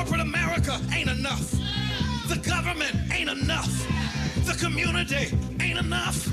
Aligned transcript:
corporate 0.00 0.22
America 0.22 0.80
ain't 0.94 1.10
enough. 1.10 1.50
The 2.26 2.36
government 2.36 2.96
ain't 3.12 3.28
enough. 3.28 3.86
The 4.46 4.54
community 4.54 5.28
ain't 5.60 5.78
enough. 5.78 6.26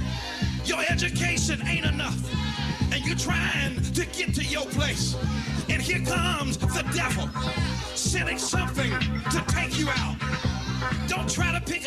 Your 0.63 0.79
education 0.87 1.59
ain't 1.67 1.85
enough. 1.85 2.17
And 2.93 3.05
you're 3.05 3.17
trying 3.17 3.75
to 3.81 4.05
get 4.05 4.33
to 4.35 4.43
your 4.45 4.65
place. 4.67 5.17
And 5.67 5.81
here 5.81 5.99
comes 6.05 6.57
the 6.57 6.85
devil 6.95 7.27
sending 7.93 8.37
something 8.37 8.89
to 9.31 9.43
take 9.49 9.77
you 9.77 9.89
out. 9.89 10.15
Don't 11.09 11.29
try 11.29 11.51
to 11.51 11.59
pick 11.59 11.86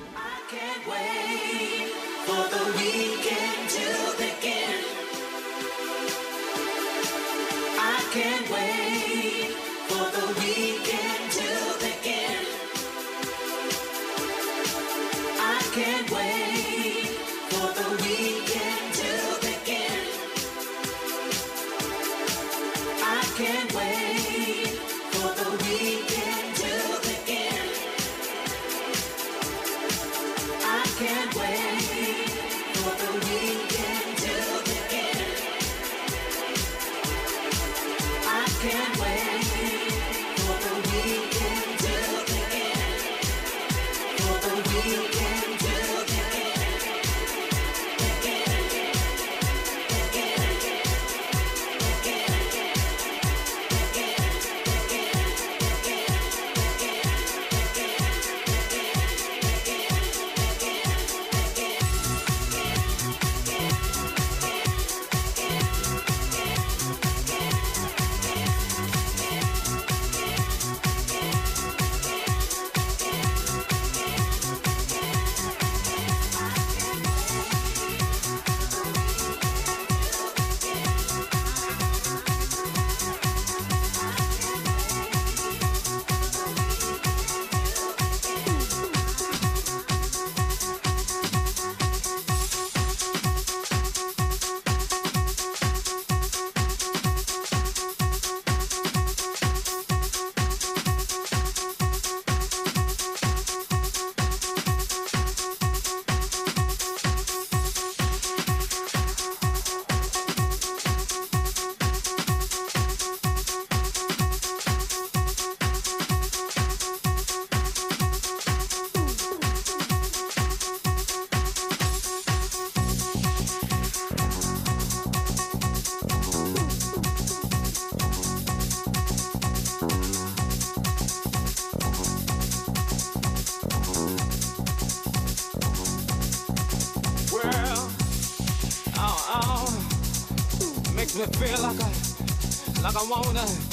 makes 141.15 141.39
me 141.39 141.47
feel 141.47 141.61
like 141.63 141.81
I, 141.81 142.81
like 142.81 142.95
I 142.95 143.09
wanna. 143.09 143.70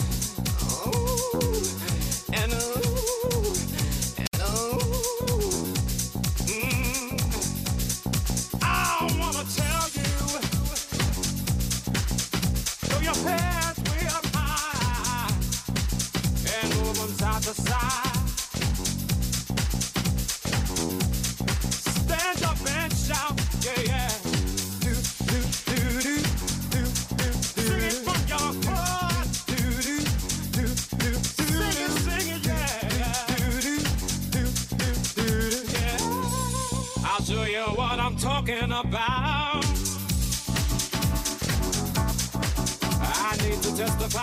testify. 43.79 44.23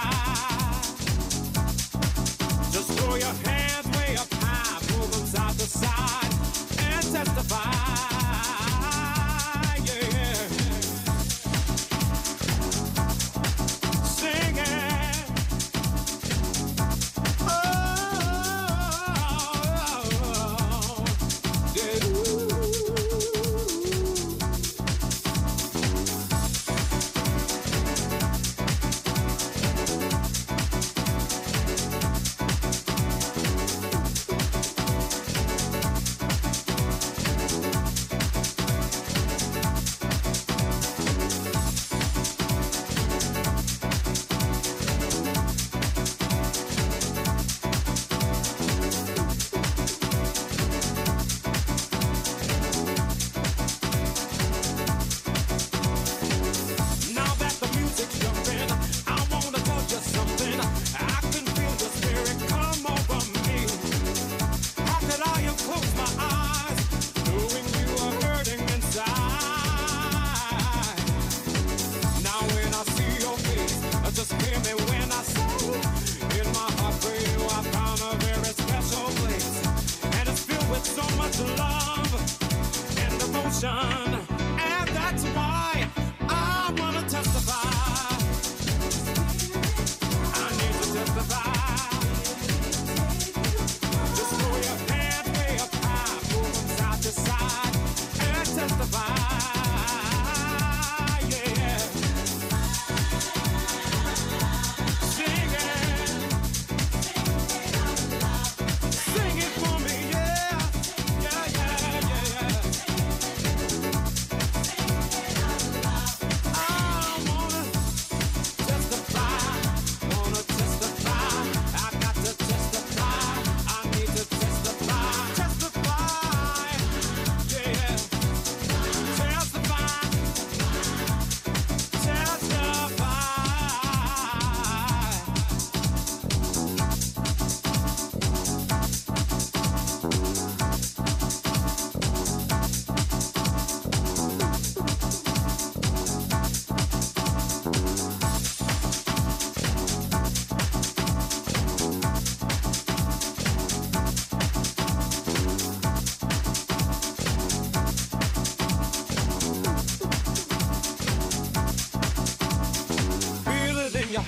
Just 2.74 2.92
throw 3.00 3.16
your 3.16 3.34
hands 3.48 3.88
way 3.98 4.18
up 4.18 4.34
high, 4.34 4.82
pull 4.88 5.08
them 5.08 5.26
side 5.26 5.54
to 5.54 5.66
side. 5.66 6.25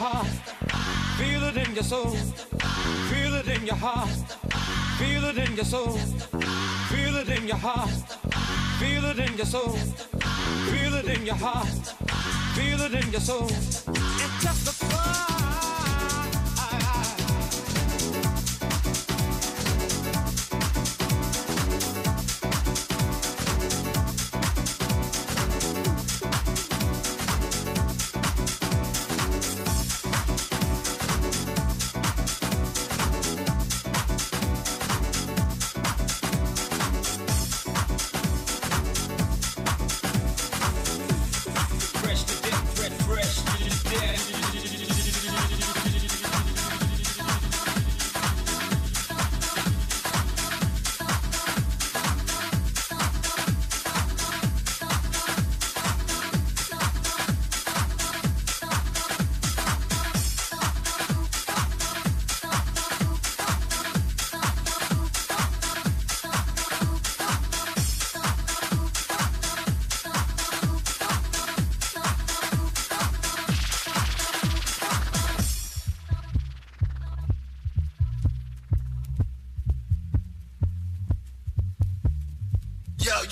heart. 0.09 0.27
Feel 1.17 1.43
it 1.43 1.57
in 1.57 1.73
your 1.75 1.83
soul. 1.83 2.11
Feel 3.11 3.33
it 3.35 3.47
in 3.47 3.65
your 3.65 3.75
heart. 3.75 4.09
Feel 4.99 5.23
it 5.25 5.37
in 5.37 5.55
your 5.55 5.65
soul. 5.65 5.97
Feel 6.91 7.15
it 7.17 7.29
in 7.29 7.47
your 7.47 7.57
heart. 7.57 7.89
Feel 8.79 9.05
it 9.05 9.19
in 9.19 9.35
your 9.37 9.45
soul. 9.45 9.75
Feel 10.71 10.93
it 10.95 11.07
in 11.15 11.25
your 11.25 11.35
heart. 11.35 11.83
Feel 12.55 12.81
it 12.81 12.93
in 12.93 13.11
your 13.11 13.21
soul. 13.21 13.76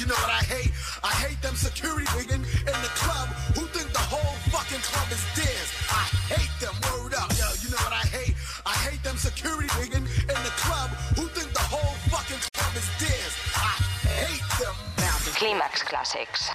You 0.05 0.11
know 0.13 0.21
what 0.21 0.29
I 0.29 0.45
hate? 0.45 0.71
I 1.03 1.13
hate 1.25 1.41
them 1.41 1.55
security 1.55 2.05
rigging 2.15 2.45
in 2.45 2.77
the 2.85 2.93
club 2.93 3.27
who 3.57 3.65
think 3.73 3.91
the 3.91 4.05
whole 4.05 4.37
fucking 4.53 4.83
club 4.85 5.09
is 5.09 5.23
theirs. 5.33 5.69
I 5.89 6.05
hate 6.29 6.53
them. 6.61 6.77
Word 6.93 7.15
up. 7.15 7.33
Yo, 7.33 7.49
you 7.65 7.73
know 7.73 7.81
what 7.81 7.93
I 7.93 8.05
hate? 8.13 8.35
I 8.65 8.77
hate 8.85 9.01
them 9.01 9.17
security 9.17 9.69
rigging 9.81 10.05
in 10.05 10.39
the 10.45 10.53
club 10.61 10.91
who 11.17 11.25
think 11.33 11.51
the 11.53 11.65
whole 11.73 11.97
fucking 12.13 12.37
club 12.53 12.73
is 12.77 12.85
theirs. 13.01 13.33
I 13.57 13.73
hate 14.21 14.45
them. 14.61 14.75
Now, 15.01 15.17
Climax 15.33 15.81
Classics. 15.81 16.54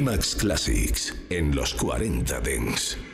Clímax 0.00 0.34
Classics 0.34 1.14
en 1.28 1.54
los 1.54 1.74
40 1.74 2.40
Dents. 2.40 3.09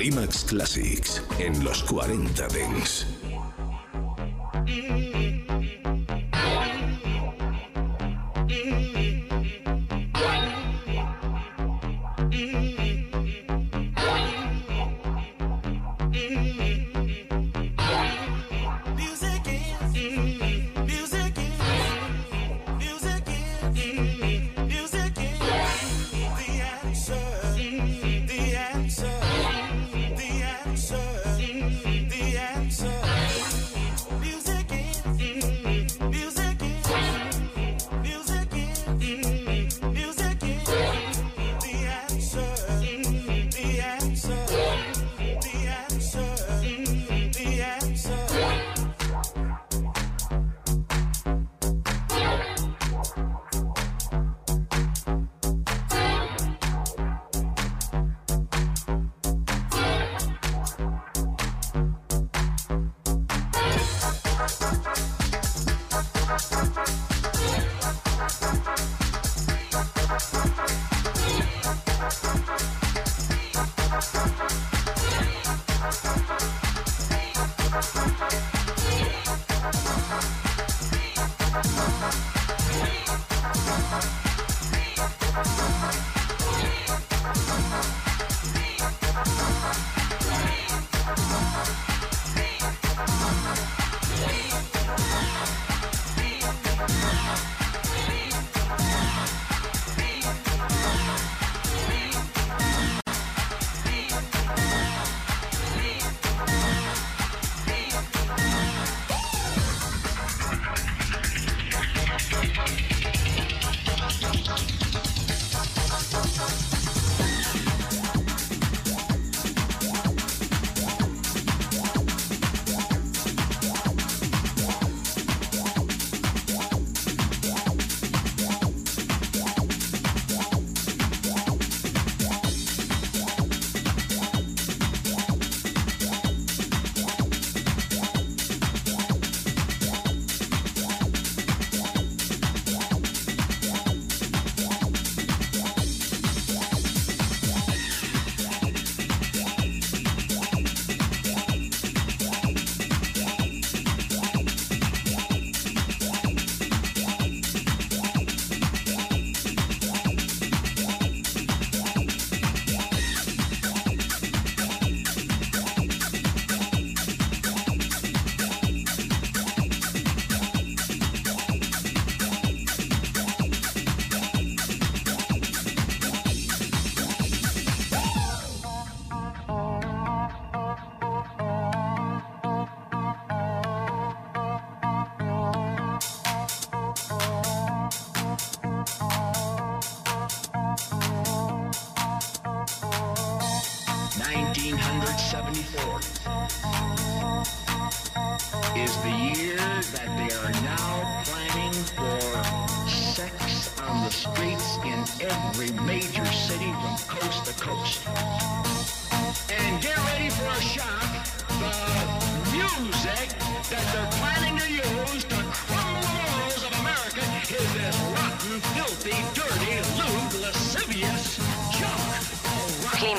Clímax 0.00 0.44
Classics 0.44 1.22
en 1.38 1.62
los 1.62 1.82
40 1.82 2.48
Dents. 2.48 3.19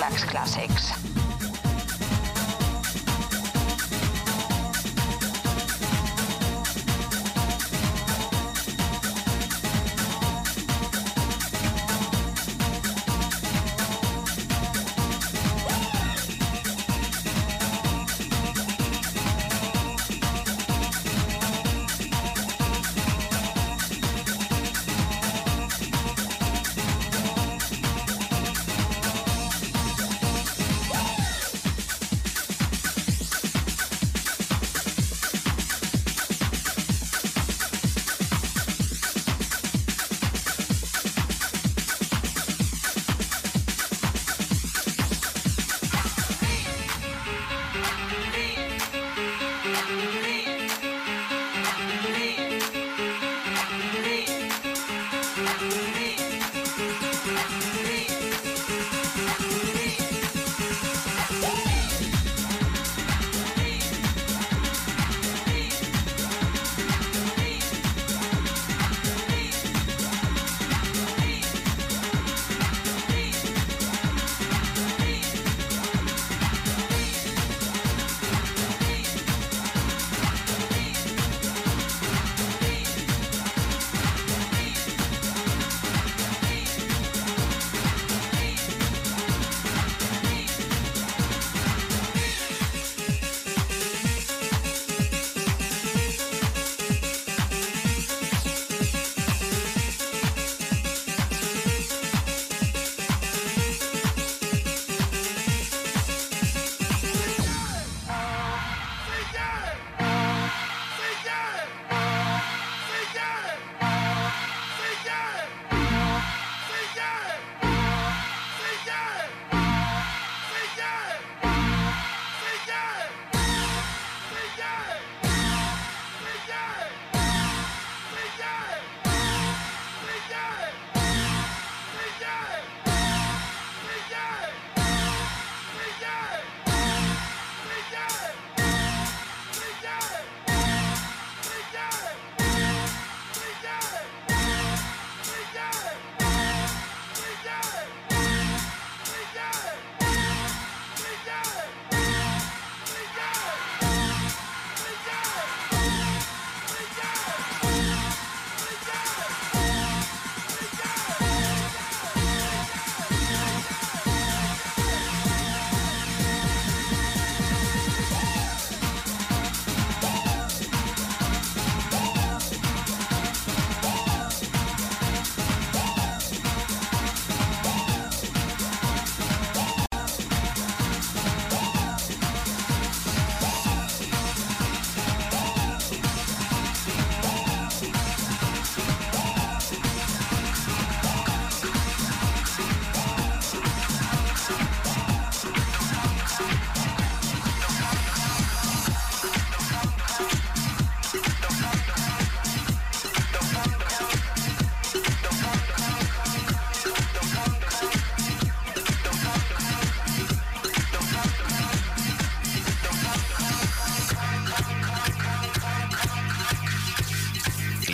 Max 0.01 0.23
Classics. 0.23 1.10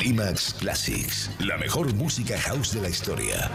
IMAX 0.07 0.53
Classics, 0.53 1.29
la 1.39 1.57
mejor 1.57 1.93
música 1.93 2.39
house 2.39 2.73
de 2.73 2.81
la 2.81 2.87
historia. 2.87 3.51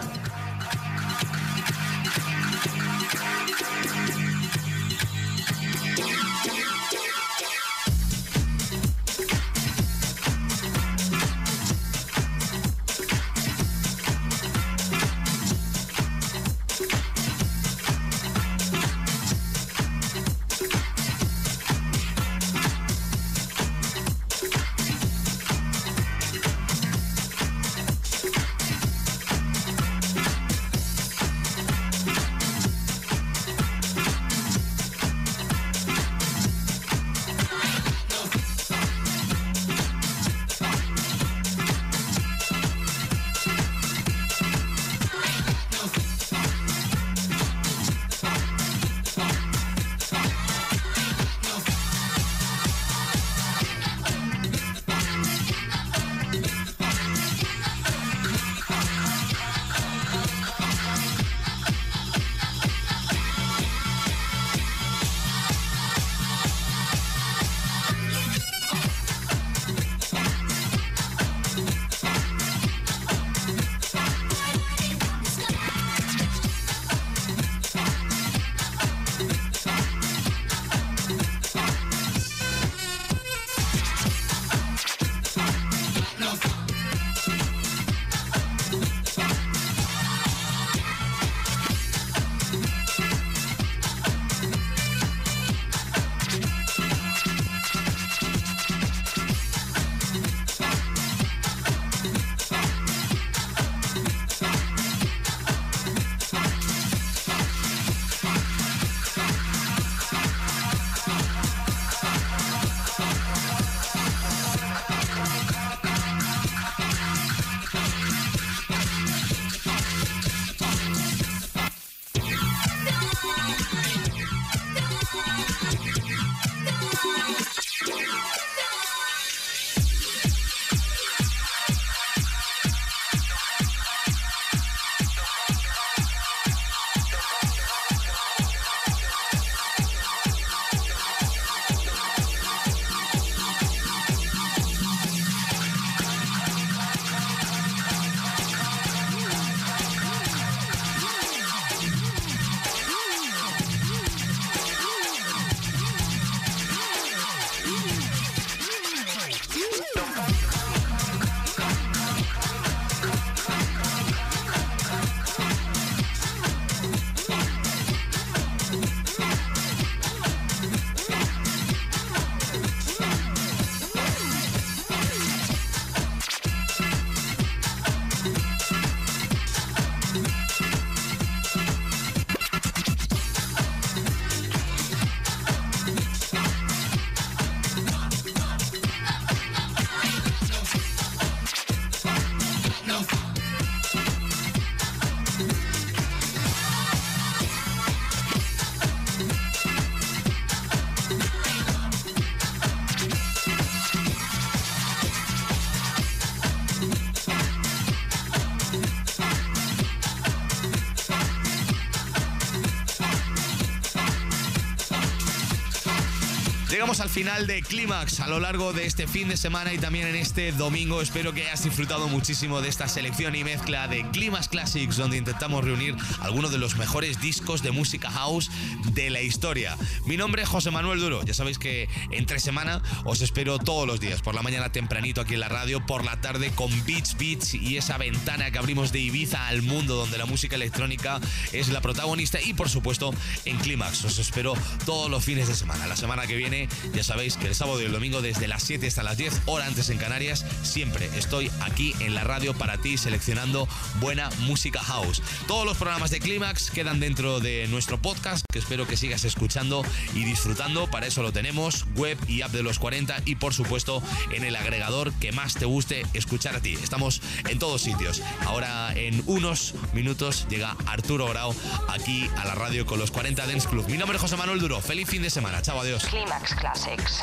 Al 217.00 217.08
final 217.08 217.46
de 217.46 217.61
Clímax 217.72 218.20
a 218.20 218.28
lo 218.28 218.38
largo 218.38 218.74
de 218.74 218.84
este 218.84 219.06
fin 219.06 219.30
de 219.30 219.36
semana 219.38 219.72
y 219.72 219.78
también 219.78 220.06
en 220.06 220.14
este 220.14 220.52
domingo. 220.52 221.00
Espero 221.00 221.32
que 221.32 221.40
hayas 221.40 221.64
disfrutado 221.64 222.06
muchísimo 222.06 222.60
de 222.60 222.68
esta 222.68 222.86
selección 222.86 223.34
y 223.34 223.44
mezcla 223.44 223.88
de 223.88 224.06
Clímax 224.10 224.48
Classics, 224.48 224.98
donde 224.98 225.16
intentamos 225.16 225.64
reunir 225.64 225.96
algunos 226.20 226.50
de 226.50 226.58
los 226.58 226.76
mejores 226.76 227.22
discos 227.22 227.62
de 227.62 227.70
música 227.70 228.10
house 228.10 228.50
de 228.92 229.08
la 229.08 229.22
historia. 229.22 229.74
Mi 230.04 230.18
nombre 230.18 230.42
es 230.42 230.50
José 230.50 230.70
Manuel 230.70 231.00
Duro. 231.00 231.22
Ya 231.22 231.32
sabéis 231.32 231.58
que 231.58 231.88
entre 232.10 232.40
semana 232.40 232.82
os 233.04 233.22
espero 233.22 233.58
todos 233.58 233.86
los 233.86 234.00
días, 234.00 234.20
por 234.20 234.34
la 234.34 234.42
mañana 234.42 234.70
tempranito 234.70 235.22
aquí 235.22 235.32
en 235.32 235.40
la 235.40 235.48
radio, 235.48 235.86
por 235.86 236.04
la 236.04 236.20
tarde 236.20 236.50
con 236.50 236.70
Beats 236.84 237.16
Beats 237.16 237.54
y 237.54 237.78
esa 237.78 237.96
ventana 237.96 238.50
que 238.50 238.58
abrimos 238.58 238.92
de 238.92 238.98
Ibiza 238.98 239.46
al 239.46 239.62
mundo 239.62 239.96
donde 239.96 240.18
la 240.18 240.26
música 240.26 240.56
electrónica 240.56 241.22
es 241.52 241.70
la 241.70 241.80
protagonista 241.80 242.38
y 242.38 242.52
por 242.52 242.68
supuesto 242.68 243.14
en 243.46 243.56
Clímax. 243.56 244.04
Os 244.04 244.18
espero 244.18 244.52
todos 244.84 245.10
los 245.10 245.24
fines 245.24 245.48
de 245.48 245.54
semana. 245.54 245.86
La 245.86 245.96
semana 245.96 246.26
que 246.26 246.36
viene 246.36 246.68
ya 246.92 247.02
sabéis 247.02 247.38
que 247.38 247.46
el 247.46 247.61
sábado 247.62 247.80
y 247.80 247.84
el 247.84 247.92
domingo 247.92 248.20
desde 248.22 248.48
las 248.48 248.64
7 248.64 248.88
hasta 248.88 249.04
las 249.04 249.16
10, 249.16 249.42
hora 249.46 249.66
antes 249.66 249.88
en 249.88 249.96
Canarias, 249.96 250.44
siempre 250.64 251.08
estoy 251.16 251.48
aquí 251.60 251.94
en 252.00 252.12
la 252.12 252.24
radio 252.24 252.54
para 252.54 252.76
ti 252.78 252.98
seleccionando 252.98 253.68
buena 254.00 254.30
música 254.40 254.80
house. 254.80 255.22
Todos 255.46 255.64
los 255.64 255.76
programas 255.76 256.10
de 256.10 256.18
Clímax 256.18 256.72
quedan 256.72 256.98
dentro 256.98 257.38
de 257.38 257.68
nuestro 257.68 258.02
podcast, 258.02 258.44
que 258.50 258.58
espero 258.58 258.88
que 258.88 258.96
sigas 258.96 259.24
escuchando 259.24 259.84
y 260.12 260.24
disfrutando. 260.24 260.90
Para 260.90 261.06
eso 261.06 261.22
lo 261.22 261.32
tenemos, 261.32 261.86
web 261.94 262.18
y 262.26 262.42
app 262.42 262.50
de 262.50 262.64
los 262.64 262.80
40 262.80 263.22
y 263.26 263.36
por 263.36 263.54
supuesto 263.54 264.02
en 264.32 264.42
el 264.42 264.56
agregador 264.56 265.12
que 265.20 265.30
más 265.30 265.54
te 265.54 265.64
guste 265.64 266.04
escuchar 266.14 266.56
a 266.56 266.60
ti. 266.60 266.76
Estamos 266.82 267.22
en 267.48 267.60
todos 267.60 267.82
sitios. 267.82 268.22
Ahora 268.44 268.92
en 268.96 269.22
unos 269.26 269.74
minutos 269.92 270.48
llega 270.50 270.76
Arturo 270.86 271.28
Grau 271.28 271.54
aquí 271.86 272.28
a 272.38 272.44
la 272.44 272.56
radio 272.56 272.86
con 272.86 272.98
los 272.98 273.12
40 273.12 273.46
Dance 273.46 273.68
Club. 273.68 273.86
Mi 273.88 273.98
nombre 273.98 274.16
es 274.16 274.20
José 274.20 274.36
Manuel 274.36 274.58
Duro. 274.58 274.80
Feliz 274.80 275.08
fin 275.08 275.22
de 275.22 275.30
semana. 275.30 275.62
Chao, 275.62 275.80
adiós. 275.80 276.02
Climax 276.06 276.56
Classics. 276.56 277.22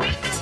Wait. 0.00 0.33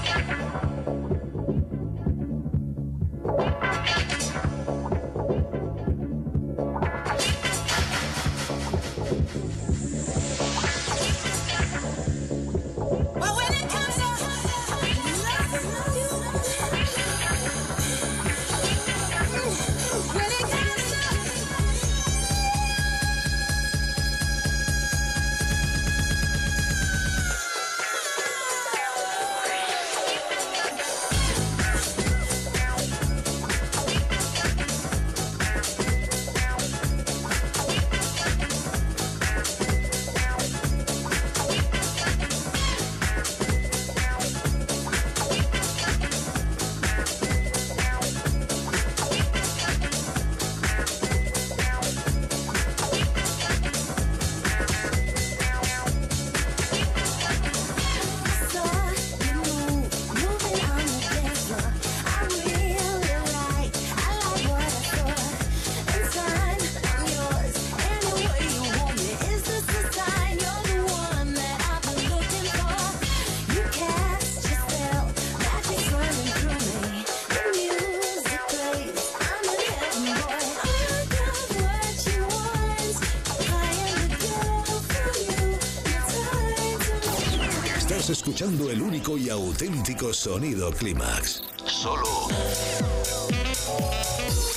El 88.73 88.81
único 88.81 89.19
y 89.19 89.29
auténtico 89.29 90.15
sonido 90.15 90.71
Clímax. 90.73 91.43
Solo 91.67 92.29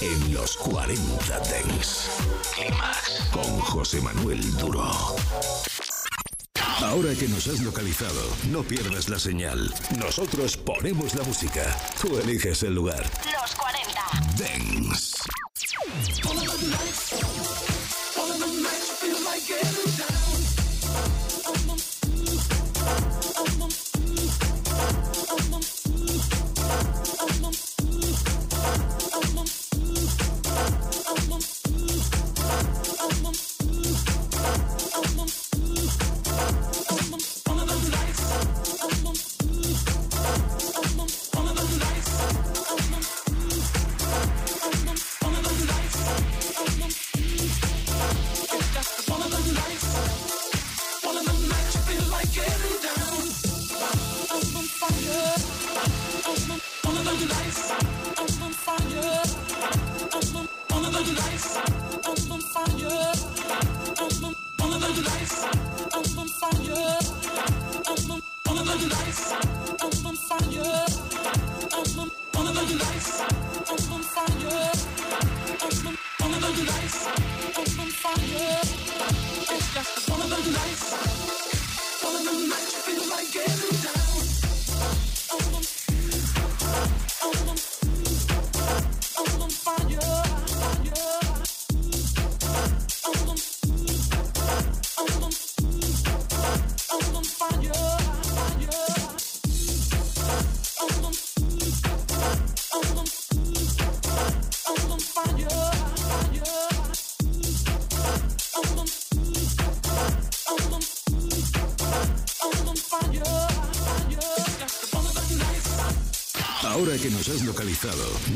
en 0.01 0.34
los 0.34 0.55
40 0.55 1.39
Dents. 1.39 2.09
Clímax 2.55 3.30
con 3.32 3.59
José 3.59 3.99
Manuel 3.99 4.39
Duro. 4.57 4.89
Ahora 6.82 7.13
que 7.16 7.28
nos 7.28 7.47
has 7.47 7.59
localizado, 7.59 8.22
no 8.51 8.63
pierdas 8.63 9.09
la 9.09 9.20
señal. 9.20 9.74
Nosotros 9.99 10.55
ponemos 10.55 11.13
la 11.16 11.24
música. 11.24 11.76
Tú 12.01 12.18
eliges 12.18 12.63
el 12.63 12.74
lugar. 12.76 13.03
Los 13.26 13.53
40. 13.55 14.01
Dance. 14.38 15.04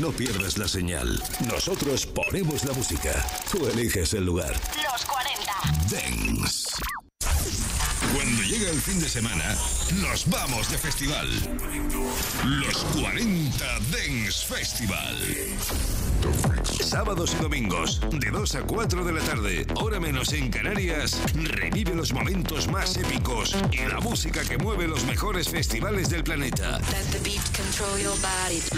No 0.00 0.10
pierdas 0.12 0.56
la 0.56 0.66
señal. 0.66 1.22
Nosotros 1.46 2.06
ponemos 2.06 2.64
la 2.64 2.72
música. 2.72 3.24
Tú 3.52 3.66
eliges 3.66 4.14
el 4.14 4.24
lugar. 4.24 4.58
Los 4.90 5.04
40. 5.04 5.52
Dance. 5.90 6.68
Cuando 8.14 8.42
llega 8.42 8.70
el 8.70 8.80
fin 8.80 8.98
de 8.98 9.08
semana, 9.08 9.54
nos 9.96 10.28
vamos 10.30 10.70
de 10.70 10.78
festival. 10.78 11.28
Los 12.44 12.78
40 13.00 13.64
Dance 13.90 14.46
Festival. 14.46 15.16
Sábados 16.62 17.34
y 17.38 17.42
domingos, 17.42 18.00
de 18.10 18.30
2 18.30 18.54
a 18.56 18.62
4 18.62 19.04
de 19.04 19.12
la 19.12 19.20
tarde, 19.20 19.66
hora 19.76 20.00
menos 20.00 20.32
en 20.32 20.50
Canarias, 20.50 21.20
revive 21.34 21.94
los 21.94 22.12
momentos 22.12 22.68
más 22.68 22.96
épicos 22.96 23.56
y 23.72 23.86
la 23.86 24.00
música 24.00 24.42
que 24.42 24.58
mueve 24.58 24.88
los 24.88 25.04
mejores 25.04 25.48
festivales 25.48 26.10
del 26.10 26.24
planeta. 26.24 26.78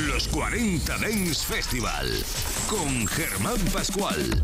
Los 0.08 0.28
40 0.28 0.98
Dance 0.98 1.44
Festival, 1.46 2.24
con 2.68 3.06
Germán 3.06 3.60
Pascual. 3.72 4.42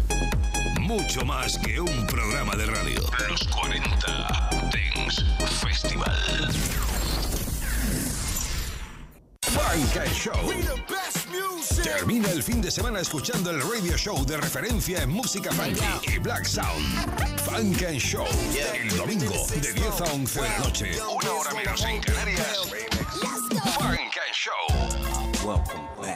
Mucho 0.80 1.24
más 1.24 1.58
que 1.58 1.80
un 1.80 2.06
programa 2.06 2.56
de 2.56 2.66
radio. 2.66 3.00
Los 3.28 3.46
40 3.48 4.50
Dance 4.72 5.22
Festival. 5.60 6.48
And 9.78 10.12
Show. 10.12 10.97
Termina 11.82 12.30
el 12.30 12.42
fin 12.42 12.60
de 12.60 12.70
semana 12.70 13.00
escuchando 13.00 13.50
el 13.50 13.60
radio 13.60 13.96
show 13.96 14.24
de 14.24 14.36
referencia 14.36 15.02
en 15.02 15.10
música 15.10 15.50
funky 15.52 16.14
y 16.14 16.18
black 16.18 16.44
sound. 16.44 16.84
Funk 17.44 17.82
and 17.82 17.98
Show. 17.98 18.26
El 18.74 18.96
domingo 18.96 19.46
de 19.48 19.72
10 19.72 20.00
a 20.00 20.04
11 20.12 20.40
de 20.40 20.48
la 20.48 20.58
noche. 20.58 20.90
Una 21.02 21.32
hora 21.32 21.54
menos 21.54 21.82
en 21.82 22.00
Canarias. 22.00 22.58
Funk 23.78 24.16
and 24.16 24.32
Show. 24.32 24.52
Welcome 25.44 25.88
back. 25.96 26.08